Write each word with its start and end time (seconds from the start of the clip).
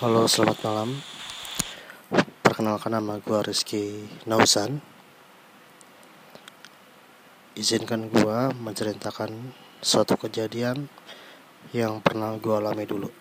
Halo, 0.00 0.24
selamat 0.24 0.64
malam. 0.64 0.96
Perkenalkan 2.40 2.96
nama 2.96 3.20
gue 3.20 3.36
Rizky 3.44 4.08
Nausan. 4.24 4.80
Izinkan 7.52 8.08
gue 8.08 8.38
menceritakan 8.56 9.52
suatu 9.84 10.16
kejadian 10.16 10.88
yang 11.76 12.00
pernah 12.00 12.32
gue 12.40 12.48
alami 12.48 12.88
dulu. 12.88 13.12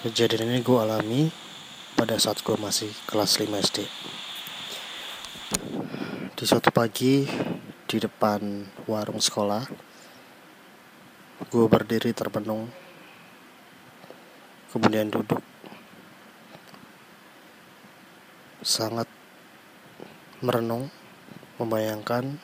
Kejadian 0.00 0.56
ini 0.56 0.64
gue 0.64 0.78
alami 0.80 1.28
pada 2.00 2.16
saat 2.16 2.40
gue 2.40 2.56
masih 2.56 2.88
kelas 3.04 3.36
5 3.36 3.60
SD. 3.60 3.84
Di 6.36 6.44
suatu 6.44 6.68
pagi 6.68 7.24
di 7.88 7.96
depan 7.96 8.60
warung 8.84 9.24
sekolah, 9.24 9.64
gue 11.48 11.64
berdiri 11.64 12.12
terbenung, 12.12 12.68
kemudian 14.68 15.08
duduk, 15.08 15.40
sangat 18.60 19.08
merenung, 20.44 20.92
membayangkan 21.56 22.36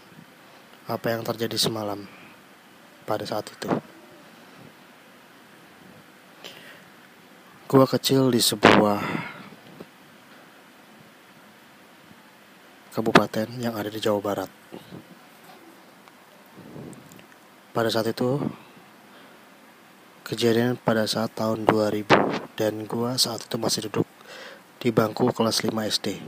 apa 0.88 1.06
yang 1.12 1.20
terjadi 1.20 1.60
semalam 1.60 2.09
pada 3.04 3.29
saat 3.29 3.45
itu. 3.52 3.68
Gua 7.68 7.84
kecil 7.84 8.32
di 8.32 8.40
sebuah 8.40 9.04
kabupaten 12.92 13.48
yang 13.56 13.73
ada 13.73 13.88
di 13.88 13.96
Jawa 13.96 14.21
Barat. 14.21 14.51
Pada 17.73 17.88
saat 17.88 18.12
itu 18.12 18.37
kejadian 20.29 20.76
pada 20.76 21.09
saat 21.09 21.32
tahun 21.32 21.65
2000 21.65 22.04
dan 22.60 22.85
gua 22.85 23.16
saat 23.16 23.48
itu 23.48 23.57
masih 23.57 23.88
duduk 23.88 24.04
di 24.76 24.93
bangku 24.93 25.32
kelas 25.32 25.65
5 25.65 25.73
SD. 25.73 26.20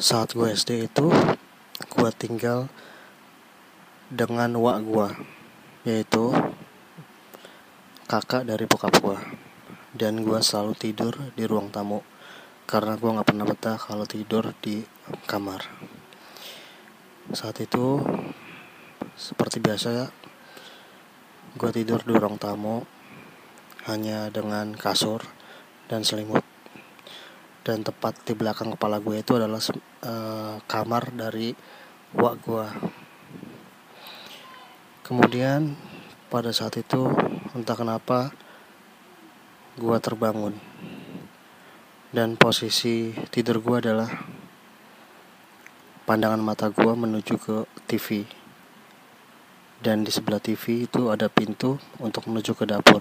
Saat 0.00 0.32
gua 0.32 0.56
SD 0.56 0.88
itu 0.88 1.12
gua 1.92 2.08
tinggal 2.16 2.72
dengan 4.08 4.56
wak 4.56 4.80
gua 4.88 5.08
yaitu 5.84 6.32
kakak 8.08 8.48
dari 8.48 8.64
bokap 8.68 8.92
gue 9.00 9.49
dan 9.96 10.22
gue 10.22 10.38
selalu 10.38 10.74
tidur 10.78 11.14
di 11.34 11.44
ruang 11.46 11.70
tamu. 11.70 12.02
Karena 12.66 12.94
gue 12.94 13.10
nggak 13.10 13.26
pernah 13.26 13.46
betah 13.46 13.78
kalau 13.78 14.06
tidur 14.06 14.54
di 14.62 14.82
kamar. 15.26 15.66
Saat 17.34 17.62
itu 17.62 17.98
seperti 19.18 19.58
biasa 19.58 20.10
gue 21.58 21.70
tidur 21.74 22.00
di 22.06 22.14
ruang 22.14 22.38
tamu 22.38 22.86
hanya 23.90 24.30
dengan 24.30 24.76
kasur 24.78 25.26
dan 25.90 26.06
selimut. 26.06 26.46
Dan 27.66 27.82
tepat 27.82 28.22
di 28.24 28.32
belakang 28.38 28.74
kepala 28.74 29.02
gue 29.02 29.20
itu 29.20 29.36
adalah 29.36 29.60
uh, 30.06 30.56
kamar 30.64 31.12
dari 31.12 31.52
wak 32.10 32.34
gue 32.42 32.66
kemudian 35.10 35.74
pada 36.30 36.54
saat 36.54 36.78
itu 36.78 37.10
entah 37.58 37.74
kenapa 37.74 38.30
gua 39.78 40.02
terbangun. 40.02 40.56
Dan 42.10 42.34
posisi 42.34 43.14
tidur 43.30 43.62
gua 43.62 43.78
adalah 43.78 44.10
pandangan 46.08 46.42
mata 46.42 46.72
gua 46.72 46.98
menuju 46.98 47.34
ke 47.38 47.56
TV 47.86 48.26
dan 49.80 50.04
di 50.04 50.12
sebelah 50.12 50.44
TV 50.44 50.84
itu 50.84 51.08
ada 51.08 51.32
pintu 51.32 51.80
untuk 52.04 52.28
menuju 52.28 52.52
ke 52.52 52.68
dapur. 52.68 53.00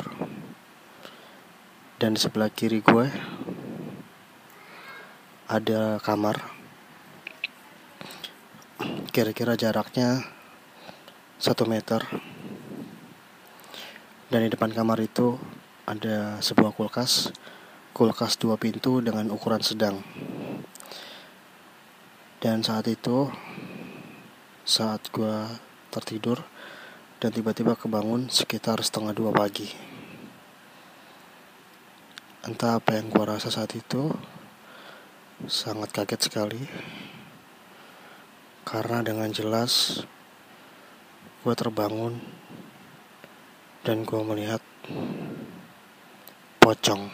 Dan 1.99 2.15
di 2.15 2.19
sebelah 2.23 2.47
kiri 2.47 2.79
gue 2.79 3.11
ada 5.51 5.99
kamar. 5.99 6.39
Kira-kira 9.11 9.59
jaraknya 9.59 10.23
satu 11.35 11.67
meter. 11.67 11.99
Dan 14.31 14.47
di 14.47 14.49
depan 14.55 14.71
kamar 14.71 15.03
itu 15.03 15.35
ada 15.89 16.37
sebuah 16.37 16.77
kulkas 16.77 17.33
kulkas 17.97 18.37
dua 18.37 18.61
pintu 18.61 19.01
dengan 19.01 19.33
ukuran 19.33 19.65
sedang. 19.65 20.05
Dan 22.37 22.61
saat 22.61 22.85
itu 22.85 23.27
saat 24.61 25.09
gue 25.09 25.49
tertidur 25.89 26.45
dan 27.17 27.33
tiba-tiba 27.33 27.73
kebangun 27.73 28.29
sekitar 28.29 28.79
setengah 28.85 29.17
dua 29.17 29.33
pagi. 29.33 29.67
Entah 32.45 32.77
apa 32.77 32.95
yang 32.95 33.09
gue 33.09 33.25
rasa 33.25 33.49
saat 33.49 33.73
itu 33.73 34.13
sangat 35.49 35.89
kaget 35.89 36.29
sekali. 36.29 36.63
Karena 38.61 39.01
dengan 39.01 39.33
jelas 39.33 40.05
gue 41.41 41.55
terbangun 41.57 42.21
dan 43.81 44.05
gue 44.05 44.21
melihat 44.21 44.61
pocong. 46.69 47.09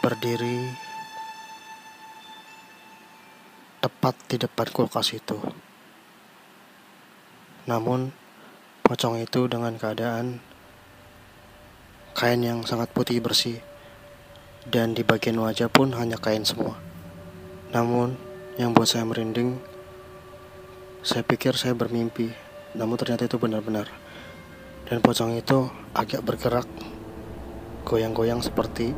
Berdiri 0.00 0.72
tepat 3.84 4.16
di 4.32 4.40
depan 4.40 4.64
kulkas 4.72 5.12
itu. 5.12 5.36
Namun, 7.68 8.16
pocong 8.80 9.20
itu 9.20 9.44
dengan 9.44 9.76
keadaan 9.76 10.40
kain 12.16 12.40
yang 12.40 12.64
sangat 12.64 12.88
putih 12.96 13.20
bersih 13.20 13.60
dan 14.72 14.96
di 14.96 15.04
bagian 15.04 15.36
wajah 15.36 15.68
pun 15.68 15.92
hanya 15.92 16.16
kain 16.16 16.48
semua. 16.48 16.80
Namun, 17.76 18.16
yang 18.56 18.72
buat 18.72 18.88
saya 18.88 19.04
merinding 19.04 19.60
saya 21.04 21.28
pikir 21.28 21.60
saya 21.60 21.76
bermimpi, 21.76 22.32
namun 22.72 22.96
ternyata 22.96 23.28
itu 23.28 23.36
benar-benar. 23.36 24.08
Dan 24.90 24.98
pocong 25.06 25.38
itu 25.38 25.70
agak 25.94 26.26
bergerak, 26.26 26.66
goyang-goyang 27.86 28.42
seperti 28.42 28.90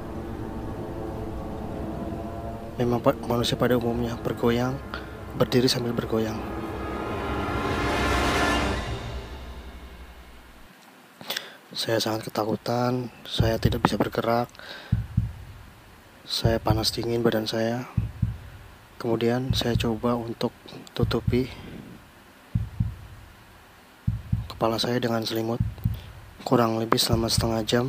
memang 2.80 3.04
manusia 3.28 3.60
pada 3.60 3.76
umumnya 3.76 4.16
bergoyang, 4.16 4.72
berdiri 5.36 5.69
sambil 5.69 5.92
bergoyang. 5.92 6.41
Saya 11.76 12.00
sangat 12.00 12.32
ketakutan, 12.32 13.12
saya 13.28 13.60
tidak 13.60 13.84
bisa 13.84 14.00
bergerak. 14.00 14.48
Saya 16.24 16.56
panas 16.56 16.88
dingin 16.88 17.20
badan 17.20 17.44
saya. 17.44 17.84
Kemudian 18.97 19.53
saya 19.53 19.76
coba 19.76 20.16
untuk 20.16 20.56
tutupi 20.97 21.53
kepala 24.48 24.80
saya 24.80 24.97
dengan 24.97 25.20
selimut 25.26 25.60
kurang 26.42 26.76
lebih 26.82 26.98
selama 26.98 27.30
setengah 27.30 27.62
jam. 27.62 27.86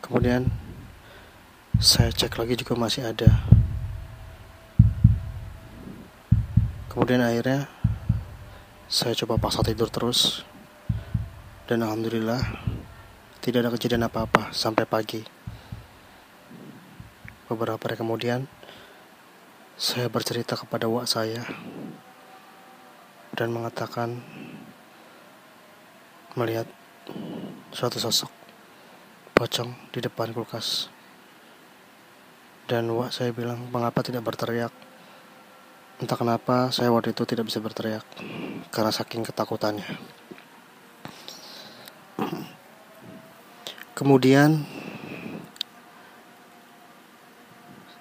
Kemudian 0.00 0.46
saya 1.82 2.14
cek 2.14 2.38
lagi 2.38 2.54
juga 2.54 2.78
masih 2.78 3.10
ada. 3.10 3.42
Kemudian 6.88 7.20
akhirnya 7.20 7.68
saya 8.86 9.12
coba 9.18 9.42
paksa 9.42 9.66
tidur 9.66 9.90
terus. 9.90 10.46
Dan 11.66 11.82
alhamdulillah 11.82 12.38
tidak 13.42 13.66
ada 13.66 13.74
kejadian 13.74 14.06
apa-apa 14.06 14.54
sampai 14.54 14.86
pagi. 14.86 15.26
Beberapa 17.50 17.90
hari 17.90 17.98
kemudian 17.98 18.46
saya 19.74 20.06
bercerita 20.08 20.54
kepada 20.54 20.86
wak 20.88 21.04
saya 21.10 21.44
dan 23.36 23.52
mengatakan 23.52 24.24
melihat 26.36 26.68
suatu 27.72 27.96
sosok 27.96 28.28
pocong 29.32 29.72
di 29.92 30.04
depan 30.04 30.36
kulkas. 30.36 30.92
Dan 32.68 32.92
wak 32.92 33.14
saya 33.14 33.32
bilang, 33.32 33.68
mengapa 33.72 34.04
tidak 34.04 34.26
berteriak? 34.26 34.74
Entah 35.96 36.18
kenapa 36.18 36.68
saya 36.76 36.92
waktu 36.92 37.16
itu 37.16 37.24
tidak 37.24 37.48
bisa 37.48 37.56
berteriak 37.56 38.04
karena 38.68 38.92
saking 38.92 39.24
ketakutannya. 39.24 39.86
Kemudian 43.96 44.68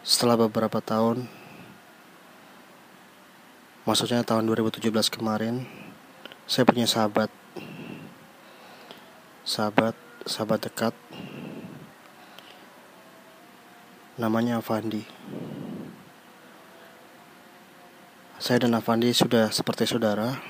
setelah 0.03 0.35
beberapa 0.35 0.83
tahun 0.83 1.23
maksudnya 3.87 4.27
tahun 4.27 4.43
2017 4.51 4.91
kemarin 5.07 5.63
saya 6.45 6.67
punya 6.67 6.83
sahabat 6.83 7.31
sahabat 9.45 9.93
sahabat 10.25 10.57
dekat. 10.65 10.93
Namanya 14.17 14.57
Avandi. 14.57 15.05
Saya 18.41 18.65
dan 18.65 18.73
Avandi 18.73 19.13
sudah 19.13 19.53
seperti 19.53 19.85
saudara. 19.85 20.41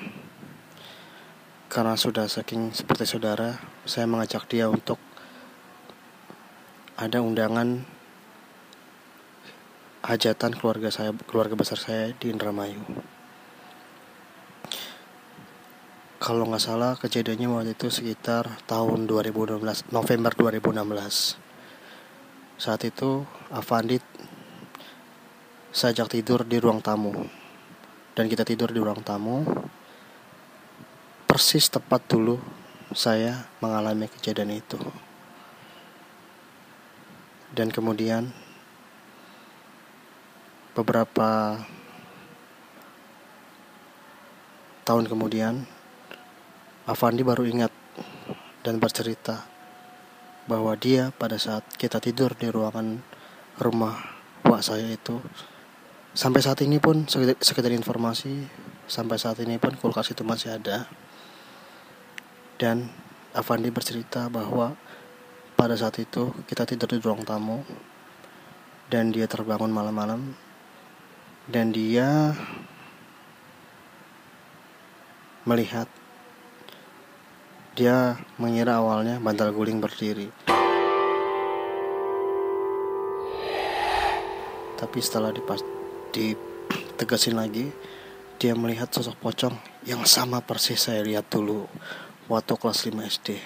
Karena 1.68 2.00
sudah 2.00 2.31
saking 2.31 2.71
seperti 2.71 3.03
saudara 3.03 3.59
saya 3.83 4.07
mengajak 4.07 4.47
dia 4.47 4.71
untuk 4.71 4.95
ada 6.95 7.19
undangan 7.19 7.83
hajatan 10.07 10.56
keluarga 10.56 10.88
saya 10.88 11.12
keluarga 11.27 11.59
besar 11.59 11.75
saya 11.75 12.15
di 12.15 12.31
Indramayu 12.31 12.80
kalau 16.25 16.50
nggak 16.50 16.63
salah 16.66 16.98
kejadiannya 16.98 17.45
waktu 17.54 17.77
itu 17.77 17.94
sekitar 17.94 18.50
tahun 18.66 19.06
2016 19.06 19.94
November 19.94 20.33
2016 20.33 21.38
saat 22.57 22.81
itu 22.81 23.22
Avandi 23.54 24.01
saya 25.75 25.92
ajak 25.92 26.16
tidur 26.16 26.48
di 26.48 26.56
ruang 26.56 26.80
tamu. 26.80 27.12
Dan 28.16 28.31
kita 28.31 28.48
tidur 28.48 28.72
di 28.72 28.80
ruang 28.80 29.04
tamu. 29.04 29.44
Persis 31.27 31.68
tepat 31.68 32.00
dulu 32.07 32.39
saya 32.95 33.51
mengalami 33.60 34.07
kejadian 34.07 34.56
itu. 34.56 34.80
Dan 37.51 37.75
kemudian 37.75 38.31
beberapa 40.72 41.60
tahun 44.88 45.12
kemudian 45.12 45.68
Avandi 46.86 47.26
baru 47.26 47.50
ingat 47.50 47.74
dan 48.62 48.78
bercerita 48.78 49.42
bahwa 50.46 50.78
dia 50.78 51.10
pada 51.18 51.42
saat 51.42 51.66
kita 51.82 51.98
tidur 51.98 52.38
di 52.38 52.46
ruangan 52.54 53.02
rumah 53.58 53.98
wak 54.46 54.62
saya 54.62 54.94
itu 54.94 55.18
sampai 56.14 56.46
saat 56.46 56.62
ini 56.62 56.78
pun 56.78 57.10
sekedar 57.42 57.74
informasi 57.74 58.46
sampai 58.86 59.18
saat 59.18 59.42
ini 59.42 59.58
pun 59.58 59.74
kulkas 59.74 60.14
itu 60.14 60.22
masih 60.22 60.62
ada. 60.62 60.86
Dan 62.62 62.86
Avandi 63.34 63.74
bercerita 63.74 64.30
bahwa 64.30 64.78
pada 65.58 65.74
saat 65.74 65.98
itu 65.98 66.38
kita 66.46 66.70
tidur 66.70 66.94
di 66.94 67.02
ruang 67.02 67.26
tamu 67.26 67.66
dan 68.94 69.10
dia 69.10 69.26
terbangun 69.26 69.74
malam-malam 69.74 70.38
dan 71.50 71.74
dia 71.74 72.38
melihat 75.50 75.90
dia 77.75 78.16
mengira 78.39 78.80
awalnya 78.80 79.19
bantal 79.19 79.51
guling 79.51 79.83
berdiri. 79.83 80.31
Tapi 84.80 84.98
setelah 85.04 85.36
dipas 85.36 85.60
ditegasin 86.16 87.36
lagi, 87.36 87.68
dia 88.39 88.56
melihat 88.56 88.88
sosok 88.88 89.19
pocong 89.19 89.56
yang 89.83 90.07
sama 90.07 90.39
persis 90.39 90.88
saya 90.88 91.04
lihat 91.04 91.27
dulu 91.27 91.68
waktu 92.31 92.56
kelas 92.56 92.88
5 92.88 92.95
SD. 93.12 93.44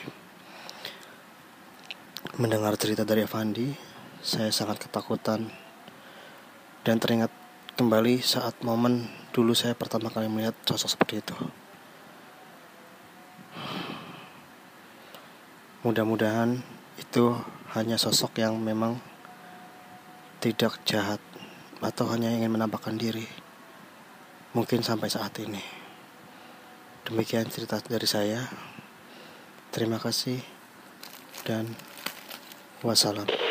Mendengar 2.37 2.77
cerita 2.77 3.01
dari 3.01 3.25
Avandi, 3.25 3.73
saya 4.21 4.53
sangat 4.53 4.85
ketakutan 4.85 5.49
dan 6.85 7.01
teringat 7.01 7.33
kembali 7.81 8.21
saat 8.21 8.61
momen 8.61 9.09
dulu 9.33 9.57
saya 9.57 9.73
pertama 9.73 10.13
kali 10.13 10.29
melihat 10.29 10.53
sosok 10.69 10.89
seperti 10.93 11.25
itu. 11.25 11.33
Mudah-mudahan 15.79 16.59
itu 16.99 17.39
hanya 17.71 17.95
sosok 17.95 18.43
yang 18.43 18.59
memang 18.59 18.99
tidak 20.43 20.75
jahat 20.83 21.23
atau 21.79 22.11
hanya 22.11 22.35
ingin 22.35 22.51
menampakkan 22.51 22.99
diri. 22.99 23.23
Mungkin 24.51 24.83
sampai 24.83 25.07
saat 25.07 25.31
ini. 25.39 25.63
Demikian 27.07 27.47
cerita 27.47 27.79
dari 27.79 28.03
saya. 28.03 28.43
Terima 29.71 30.03
kasih 30.03 30.43
dan 31.47 31.71
wassalam. 32.83 33.48